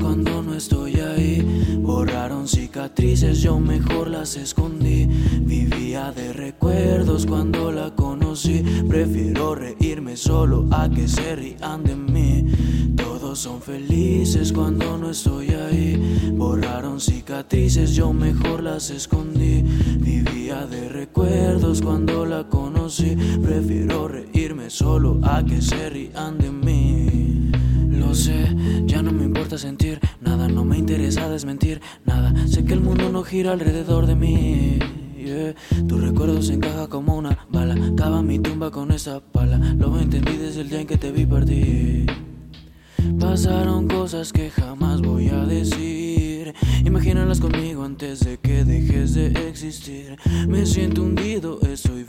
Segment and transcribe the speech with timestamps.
[0.00, 1.78] cuando no estoy ahí.
[1.80, 5.06] Borraron cicatrices, yo mejor las escondí.
[5.40, 8.62] Vivía de recuerdos cuando la conocí.
[8.88, 12.94] Prefiero reírme solo a que se rían de mí.
[12.96, 16.30] Todos son felices cuando no estoy ahí.
[16.36, 19.62] Borraron cicatrices, yo mejor las escondí.
[19.98, 23.16] Vivía de recuerdos cuando la conocí.
[23.42, 27.50] Prefiero reírme solo a que se rían de mí.
[27.90, 28.53] Lo sé,
[29.58, 32.34] sentir nada, no me interesa desmentir nada.
[32.46, 34.78] Sé que el mundo no gira alrededor de mí.
[35.16, 35.54] yeah.
[35.88, 37.76] Tu recuerdo se encaja como una bala.
[37.96, 39.58] Cava mi tumba con esa pala.
[39.76, 42.06] Lo entendí desde el día en que te vi partir.
[43.18, 46.54] Pasaron cosas que jamás voy a decir.
[46.84, 50.16] Imagínalas conmigo antes de que dejes de existir.
[50.48, 52.04] Me siento hundido, estoy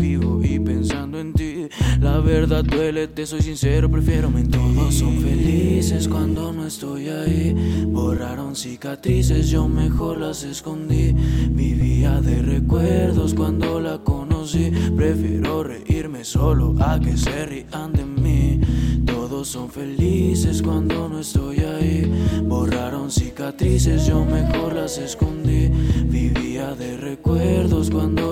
[2.26, 4.60] verdad duele, te soy sincero, prefiero mentir.
[4.60, 7.86] Todos son felices cuando no estoy ahí.
[7.88, 11.14] Borraron cicatrices, yo mejor las escondí.
[11.50, 14.72] Vivía de recuerdos cuando la conocí.
[14.98, 18.60] Prefiero reírme solo a que se rían de mí.
[19.06, 22.12] Todos son felices cuando no estoy ahí.
[22.44, 25.70] Borraron cicatrices, yo mejor las escondí.
[26.06, 28.25] Vivía de recuerdos cuando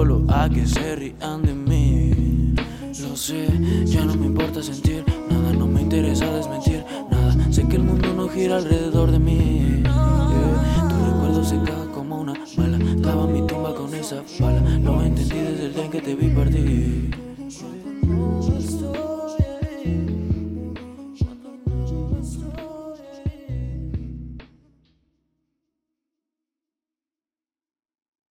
[0.00, 2.54] solo a que se rían de mí.
[3.02, 3.48] Lo sé,
[3.84, 7.52] ya no me importa sentir nada, no me interesa desmentir nada.
[7.52, 9.82] Sé que el mundo no gira alrededor de mí.
[9.82, 10.88] Yeah.
[10.88, 12.78] Tu recuerdo se caga como una bala.
[13.02, 14.62] Cava mi tumba con esa bala.
[14.78, 16.29] Lo entendí desde el día en que te vi.